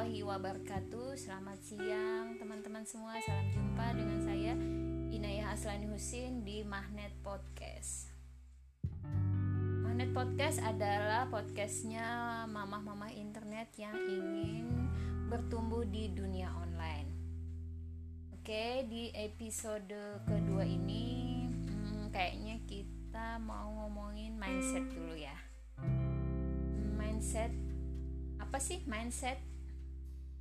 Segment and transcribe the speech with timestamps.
[0.00, 1.12] warahmatullahi wabarakatuh.
[1.12, 3.20] Selamat siang teman-teman semua.
[3.20, 4.56] Salam jumpa dengan saya
[5.12, 8.08] Inayah Aslani Husin di Magnet Podcast.
[9.84, 12.08] Magnet Podcast adalah podcastnya
[12.48, 14.88] mamah-mamah internet yang ingin
[15.28, 17.12] bertumbuh di dunia online.
[18.40, 25.36] Oke di episode kedua ini hmm, Kayaknya kita mau ngomongin mindset dulu ya.
[26.96, 27.52] Mindset
[28.40, 29.49] apa sih mindset?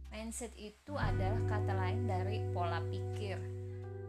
[0.09, 3.38] Mindset itu adalah kata lain dari pola pikir.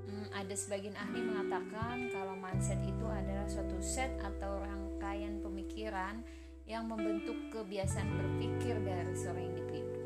[0.09, 6.25] Hmm, ada sebagian ahli mengatakan kalau mindset itu adalah suatu set atau rangkaian pemikiran
[6.65, 10.01] yang membentuk kebiasaan berpikir dari seorang individu.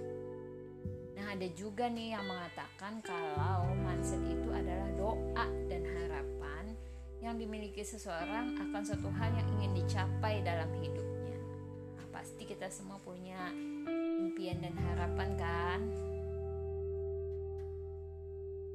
[1.15, 6.75] Nah, ada juga nih yang mengatakan kalau mindset itu adalah doa dan harapan
[7.23, 11.39] yang dimiliki seseorang akan suatu hal yang ingin dicapai dalam hidupnya.
[11.97, 13.55] Nah, pasti kita semua punya
[14.35, 15.81] impian dan harapan kan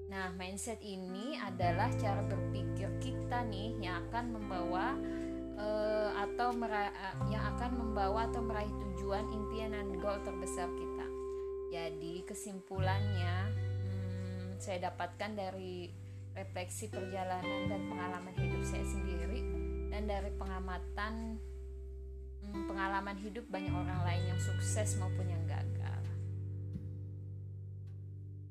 [0.09, 4.97] Nah, mindset ini adalah cara berpikir kita nih yang akan membawa
[5.53, 6.89] uh, atau mera
[7.29, 11.05] yang akan membawa atau meraih tujuan impian dan goal terbesar kita.
[11.69, 15.93] Jadi kesimpulannya hmm, saya dapatkan dari
[16.33, 19.45] refleksi perjalanan dan pengalaman hidup saya sendiri
[19.93, 21.37] dan dari pengamatan
[22.51, 26.03] pengalaman hidup banyak orang lain yang sukses maupun yang gagal.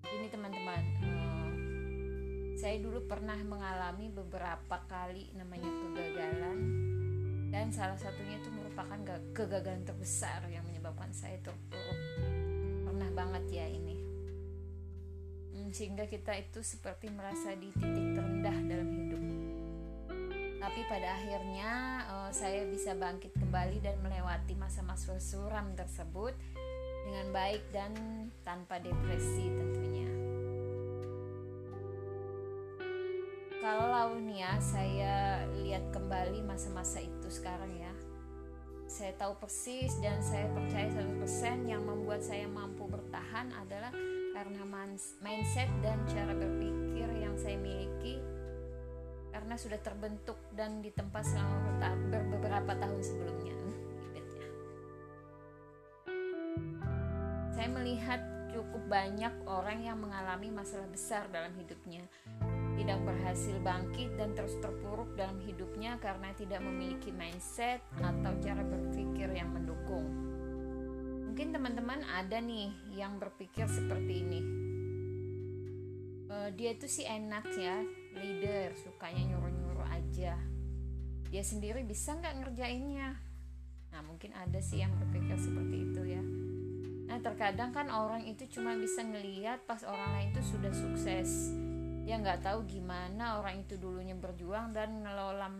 [0.08, 1.50] Ini teman-teman, uh,
[2.58, 6.58] saya dulu pernah mengalami beberapa kali namanya kegagalan
[7.48, 9.00] dan salah satunya itu merupakan
[9.32, 11.98] kegagalan terbesar yang menyebabkan saya terpuruk.
[12.84, 13.96] Pernah banget ya ini.
[15.56, 19.07] Hmm, sehingga kita itu seperti merasa di titik terendah dalam hidup
[20.78, 21.72] tapi pada akhirnya
[22.06, 26.30] uh, saya bisa bangkit kembali dan melewati masa-masa suram tersebut
[27.02, 27.90] dengan baik dan
[28.46, 30.06] tanpa depresi tentunya.
[33.58, 35.14] Kalau nih ya saya
[35.58, 37.90] lihat kembali masa-masa itu sekarang ya,
[38.86, 43.90] saya tahu persis dan saya percaya 100% yang membuat saya mampu bertahan adalah
[44.30, 44.62] karena
[45.26, 48.37] mindset dan cara berpikir yang saya miliki
[49.30, 51.78] karena sudah terbentuk dan ditempa selama
[52.08, 53.54] beberapa tahun sebelumnya.
[57.58, 58.20] Saya melihat
[58.54, 62.06] cukup banyak orang yang mengalami masalah besar dalam hidupnya,
[62.78, 69.28] tidak berhasil bangkit dan terus terpuruk dalam hidupnya karena tidak memiliki mindset atau cara berpikir
[69.34, 70.06] yang mendukung.
[71.28, 74.67] Mungkin teman-teman ada nih yang berpikir seperti ini.
[76.48, 77.84] Uh, dia itu sih enak ya,
[78.16, 80.32] leader sukanya nyuruh-nyuruh aja.
[81.28, 83.20] Dia sendiri bisa nggak ngerjainnya?
[83.92, 86.24] Nah mungkin ada sih yang berpikir seperti itu ya.
[87.04, 91.52] Nah terkadang kan orang itu cuma bisa ngeliat pas orang lain itu sudah sukses.
[92.08, 95.52] Dia nggak tahu gimana orang itu dulunya berjuang dan ngelola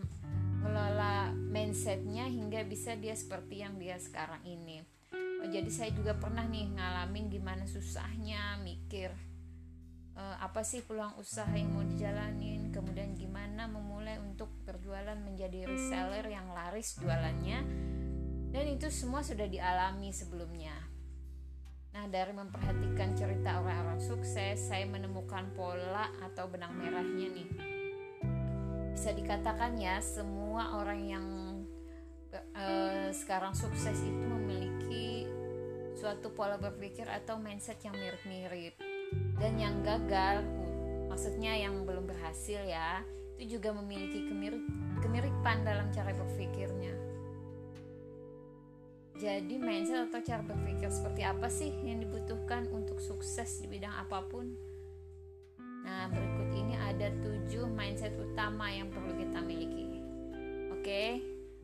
[0.65, 4.81] ngelola mindsetnya hingga bisa dia seperti yang dia sekarang ini.
[5.13, 9.28] Oh, jadi saya juga pernah nih ngalamin gimana susahnya mikir
[10.19, 12.69] uh, apa sih peluang usaha yang mau dijalanin?
[12.75, 17.59] Kemudian gimana memulai untuk berjualan menjadi reseller yang laris jualannya?
[18.49, 20.75] Dan itu semua sudah dialami sebelumnya.
[21.95, 27.49] Nah dari memperhatikan cerita orang-orang sukses saya menemukan pola atau benang merahnya nih.
[28.93, 31.25] Bisa dikatakan ya semua orang yang
[32.53, 35.25] uh, sekarang sukses itu memiliki
[35.97, 38.88] suatu pola berpikir atau mindset yang mirip-mirip
[39.39, 40.43] dan yang gagal
[41.07, 43.03] maksudnya yang belum berhasil ya
[43.39, 44.59] itu juga memiliki kemirip,
[44.99, 46.91] kemiripan dalam cara berpikirnya.
[49.19, 54.23] Jadi mindset atau cara berpikir seperti apa sih yang dibutuhkan untuk sukses di bidang apa
[54.27, 54.51] pun?
[55.87, 60.03] Nah berikut ini ada tujuh mindset utama yang perlu kita miliki.
[60.71, 60.83] Oke?
[60.83, 61.09] Okay?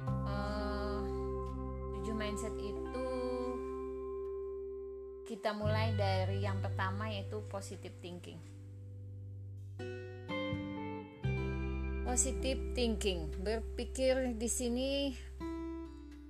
[0.04, 1.00] uh, eh,
[2.00, 2.85] tujuh mindset itu
[5.36, 8.40] kita mulai dari yang pertama yaitu positive thinking.
[12.08, 15.12] Positive thinking, berpikir di sini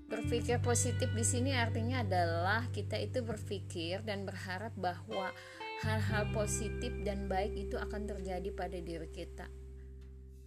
[0.09, 5.29] berpikir positif di sini artinya adalah kita itu berpikir dan berharap bahwa
[5.85, 9.45] hal-hal positif dan baik itu akan terjadi pada diri kita.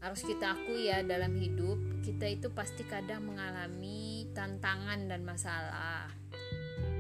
[0.03, 6.11] Harus kita akui ya dalam hidup kita itu pasti kadang mengalami tantangan dan masalah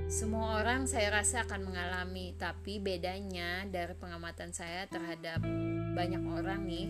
[0.08, 5.44] semua orang saya rasa akan mengalami, tapi bedanya dari pengamatan saya terhadap
[5.92, 6.88] banyak orang nih,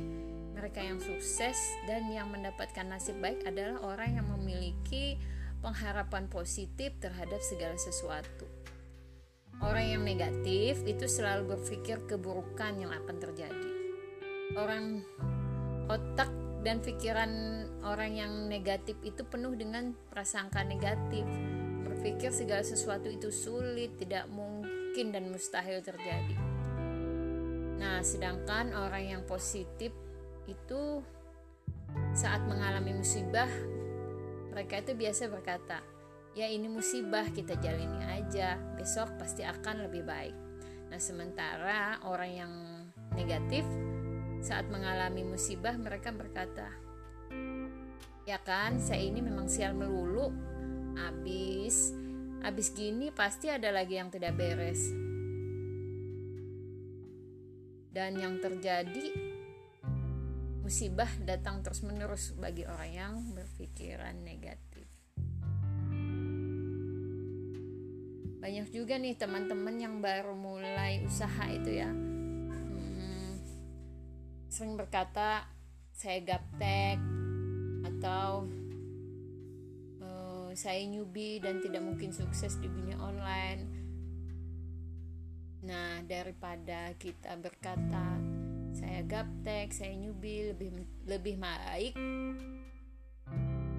[0.55, 1.59] mereka yang sukses
[1.91, 5.19] dan yang mendapatkan nasib baik adalah orang yang memiliki
[5.59, 8.47] pengharapan positif terhadap segala sesuatu.
[9.59, 13.73] Orang yang negatif itu selalu berpikir keburukan yang akan terjadi.
[14.55, 15.03] Orang
[15.91, 16.31] otak
[16.63, 17.31] dan pikiran
[17.83, 21.27] orang yang negatif itu penuh dengan prasangka negatif.
[21.99, 26.39] Berpikir segala sesuatu itu sulit, tidak mungkin dan mustahil terjadi.
[27.75, 29.91] Nah, sedangkan orang yang positif
[30.47, 31.03] itu
[32.15, 33.51] saat mengalami musibah
[34.55, 35.83] mereka itu biasa berkata,
[36.39, 38.55] "Ya ini musibah, kita jalani aja.
[38.79, 40.35] Besok pasti akan lebih baik."
[40.95, 42.53] Nah, sementara orang yang
[43.19, 43.67] negatif
[44.39, 46.71] saat mengalami musibah mereka berkata,
[48.23, 50.31] "Ya kan, saya ini memang sial melulu.
[51.07, 51.95] Abis
[52.39, 54.91] abis gini pasti ada lagi yang tidak beres."
[57.95, 59.11] Dan yang terjadi
[60.69, 64.85] musibah datang terus-menerus bagi orang yang berpikiran negatif.
[68.39, 73.33] Banyak juga nih teman-teman yang baru mulai usaha itu ya, hmm,
[74.53, 75.49] sering berkata
[75.91, 77.01] saya gaptek
[77.89, 78.47] atau
[80.59, 83.63] saya newbie dan tidak mungkin sukses di dunia online.
[85.63, 88.19] Nah, daripada kita berkata
[88.79, 90.71] saya gaptek saya newbie lebih
[91.09, 91.99] lebih baik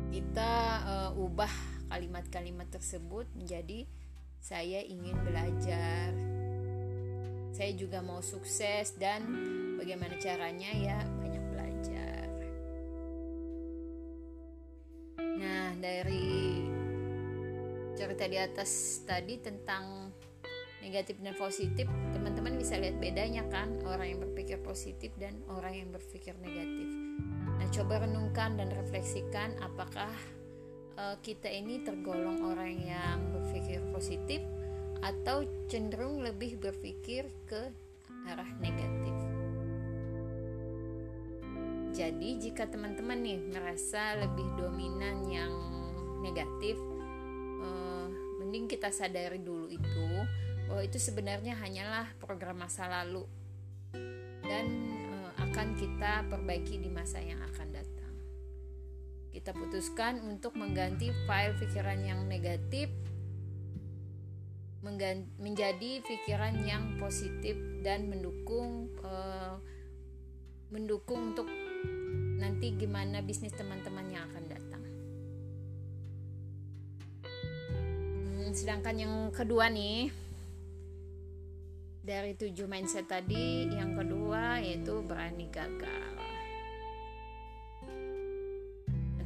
[0.10, 0.52] kita
[0.84, 1.52] uh, ubah
[1.88, 3.86] kalimat-kalimat tersebut menjadi
[4.44, 6.12] saya ingin belajar
[7.56, 9.24] saya juga mau sukses dan
[9.80, 12.28] bagaimana caranya ya banyak belajar
[15.40, 16.39] nah dari
[18.10, 18.72] cerita di atas
[19.06, 20.10] tadi tentang
[20.82, 23.78] negatif dan positif teman-teman bisa lihat bedanya kan?
[23.86, 26.90] Orang yang berpikir positif dan orang yang berpikir negatif.
[27.62, 30.10] Nah coba renungkan dan refleksikan apakah
[30.98, 34.42] uh, kita ini tergolong orang yang berpikir positif
[35.06, 37.72] atau cenderung lebih berpikir ke
[38.26, 39.16] arah negatif.
[41.94, 45.54] Jadi jika teman-teman nih merasa lebih dominan yang
[46.26, 46.76] negatif
[48.50, 50.10] mending kita sadari dulu itu
[50.66, 53.30] bahwa itu sebenarnya hanyalah program masa lalu
[54.42, 54.66] dan
[55.06, 58.13] e, akan kita perbaiki di masa yang akan datang.
[59.30, 62.90] Kita putuskan untuk mengganti file pikiran yang negatif
[65.38, 67.54] menjadi pikiran yang positif
[67.86, 69.13] dan mendukung e,
[70.74, 71.45] mendukung untuk
[72.42, 74.49] nanti gimana bisnis teman-teman yang akan
[78.51, 80.10] sedangkan yang kedua nih,
[82.10, 86.18] dari tujuh mindset tadi yang kedua yaitu berani gagal.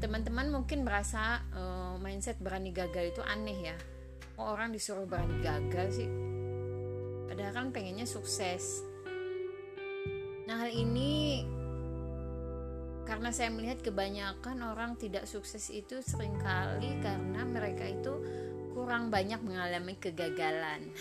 [0.04, 3.78] Teman-teman mungkin merasa uh, mindset berani gagal itu aneh ya.
[4.36, 6.10] Kok orang disuruh berani gagal sih?
[7.32, 8.84] Padahal kan pengennya sukses.
[10.44, 11.48] Nah hal ini
[13.08, 18.43] karena saya melihat kebanyakan orang tidak sukses itu sering kali karena mereka itu
[18.84, 20.92] kurang banyak mengalami kegagalan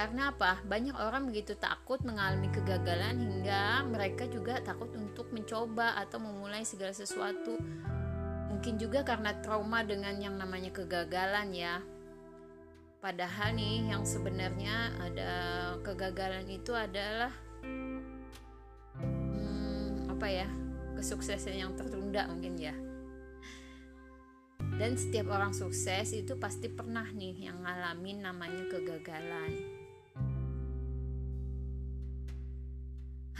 [0.00, 0.64] Karena apa?
[0.64, 6.96] Banyak orang begitu takut mengalami kegagalan hingga mereka juga takut untuk mencoba atau memulai segala
[6.96, 7.60] sesuatu.
[8.48, 11.84] Mungkin juga karena trauma dengan yang namanya kegagalan ya.
[13.04, 15.32] Padahal nih yang sebenarnya ada
[15.84, 17.32] kegagalan itu adalah
[18.96, 20.48] hmm, apa ya?
[20.96, 22.72] kesuksesan yang tertunda mungkin ya.
[24.80, 29.80] Dan setiap orang sukses itu pasti pernah nih yang ngalamin namanya kegagalan.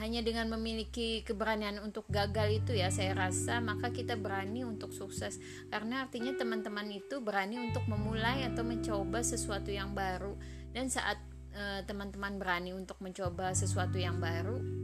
[0.00, 5.36] hanya dengan memiliki keberanian untuk gagal itu ya saya rasa maka kita berani untuk sukses.
[5.68, 10.40] Karena artinya teman-teman itu berani untuk memulai atau mencoba sesuatu yang baru.
[10.72, 11.20] Dan saat
[11.52, 14.80] eh, teman-teman berani untuk mencoba sesuatu yang baru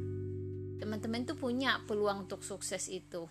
[0.77, 3.25] teman-teman itu punya peluang untuk sukses itu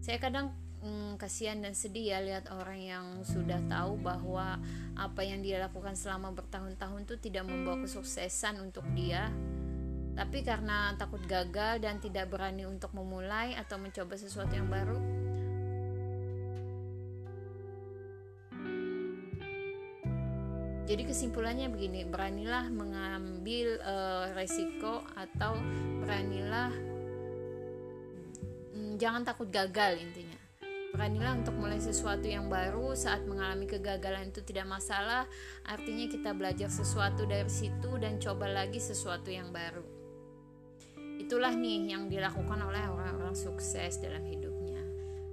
[0.00, 4.56] saya kadang hmm, kasihan dan sedih ya lihat orang yang sudah tahu bahwa
[4.96, 9.28] apa yang dia lakukan selama bertahun-tahun itu tidak membawa kesuksesan untuk dia.
[10.16, 15.20] Tapi karena takut gagal dan tidak berani untuk memulai atau mencoba sesuatu yang baru
[20.90, 25.54] jadi kesimpulannya begini beranilah mengambil uh, resiko atau
[26.02, 26.74] beranilah
[29.00, 30.36] jangan takut gagal intinya
[30.90, 35.22] Beranilah untuk mulai sesuatu yang baru saat mengalami kegagalan itu tidak masalah.
[35.62, 39.86] Artinya kita belajar sesuatu dari situ dan coba lagi sesuatu yang baru.
[41.22, 44.50] Itulah nih yang dilakukan oleh orang-orang sukses dalam hidupnya.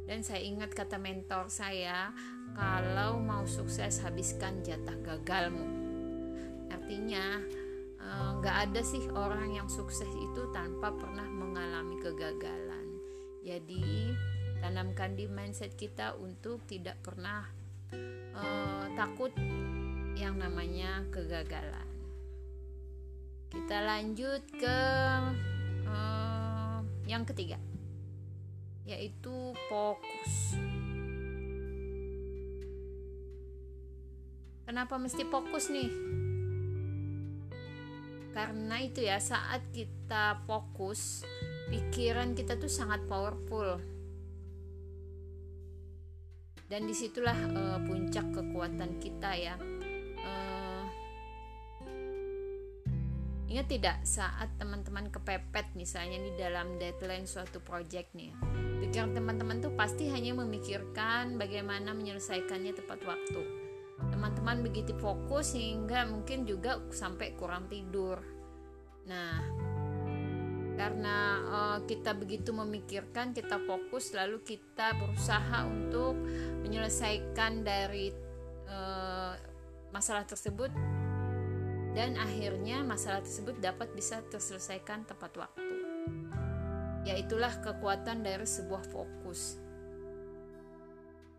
[0.07, 2.15] dan saya ingat kata mentor saya
[2.55, 5.67] kalau mau sukses habiskan jatah gagalmu
[6.71, 7.43] artinya
[7.99, 12.76] eh, nggak ada sih orang yang sukses itu tanpa pernah mengalami kegagalan
[13.47, 14.11] jadi
[14.59, 17.47] tanamkan di mindset kita untuk tidak pernah
[18.35, 19.31] uh, takut
[20.19, 21.87] yang namanya kegagalan
[23.47, 24.79] kita lanjut ke
[25.87, 27.55] uh, yang ketiga
[28.87, 30.55] yaitu fokus.
[34.63, 35.91] Kenapa mesti fokus nih?
[38.31, 41.27] Karena itu ya saat kita fokus,
[41.67, 43.79] pikiran kita tuh sangat powerful.
[46.67, 49.55] Dan di situlah uh, puncak kekuatan kita ya
[53.47, 58.35] Ingat tidak saat teman-teman kepepet misalnya di dalam deadline suatu project nih.
[58.83, 63.41] Pikiran teman-teman tuh pasti hanya memikirkan bagaimana menyelesaikannya tepat waktu.
[64.11, 68.19] Teman-teman begitu fokus sehingga mungkin juga sampai kurang tidur.
[69.07, 69.39] Nah,
[70.77, 76.13] karena uh, kita begitu memikirkan, kita fokus lalu kita berusaha untuk
[76.61, 78.13] menyelesaikan dari
[78.69, 79.33] uh,
[79.89, 80.69] masalah tersebut
[81.97, 85.65] dan akhirnya masalah tersebut dapat bisa terselesaikan tepat waktu.
[87.09, 89.57] Yaitulah kekuatan dari sebuah fokus.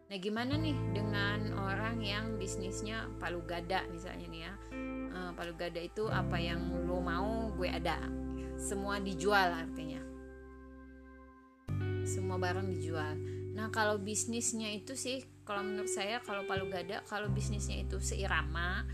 [0.09, 4.53] Nah, gimana nih dengan orang yang bisnisnya palu gada misalnya nih ya.
[5.15, 8.03] Uh, palu gada itu apa yang lo mau gue ada.
[8.59, 10.03] Semua dijual artinya.
[12.03, 13.15] Semua barang dijual.
[13.55, 18.85] Nah, kalau bisnisnya itu sih kalau menurut saya kalau palu gada kalau bisnisnya itu seirama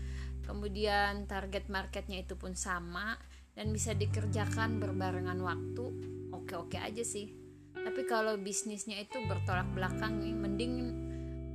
[0.47, 3.19] kemudian target marketnya itu pun sama
[3.59, 5.85] dan bisa dikerjakan berbarengan waktu
[6.31, 7.35] oke-oke aja sih
[7.75, 10.73] tapi kalau bisnisnya itu bertolak belakang nih mending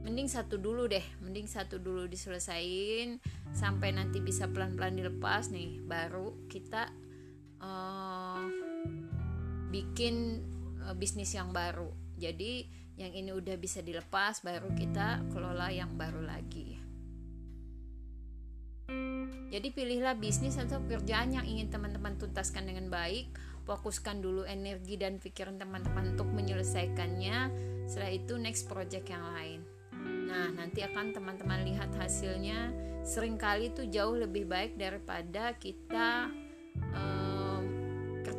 [0.04, 3.16] mending satu dulu deh mending satu dulu diselesain
[3.56, 6.92] sampai nanti bisa pelan-pelan dilepas nih baru kita
[7.60, 8.44] uh,
[9.70, 10.44] bikin
[10.84, 11.88] uh, bisnis yang baru
[12.20, 12.66] jadi
[13.00, 16.90] yang ini udah bisa dilepas baru kita kelola yang baru lagi
[19.50, 23.34] jadi pilihlah bisnis atau pekerjaan yang ingin teman-teman tuntaskan dengan baik.
[23.66, 27.50] Fokuskan dulu energi dan pikiran teman-teman untuk menyelesaikannya.
[27.90, 29.66] Setelah itu next project yang lain.
[30.30, 32.70] Nah, nanti akan teman-teman lihat hasilnya.
[33.02, 36.30] Seringkali itu jauh lebih baik daripada kita
[36.94, 37.09] um,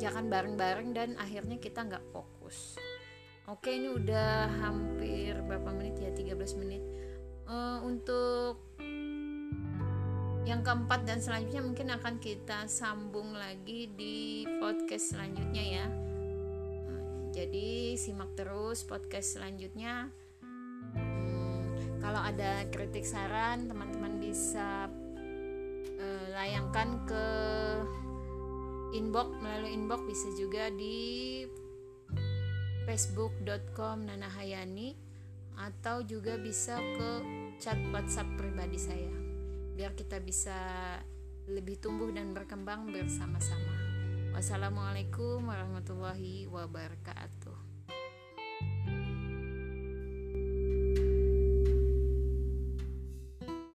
[0.01, 2.73] kerjakan bareng-bareng dan akhirnya kita nggak fokus.
[3.45, 6.09] Oke, ini udah hampir berapa menit ya?
[6.09, 6.81] 13 menit.
[7.45, 8.65] Uh, untuk
[10.41, 15.85] yang keempat dan selanjutnya mungkin akan kita sambung lagi di podcast selanjutnya ya
[16.89, 20.09] nah, jadi simak terus podcast selanjutnya
[20.97, 24.89] hmm, kalau ada kritik saran teman-teman bisa
[26.01, 27.25] uh, layangkan ke
[28.91, 31.43] inbox melalui inbox bisa juga di
[32.87, 34.95] facebook.com nanahayani
[35.59, 37.11] atau juga bisa ke
[37.61, 39.13] chat WhatsApp pribadi saya
[39.75, 40.57] biar kita bisa
[41.49, 43.73] lebih tumbuh dan berkembang bersama-sama.
[44.31, 47.70] Wassalamualaikum warahmatullahi wabarakatuh.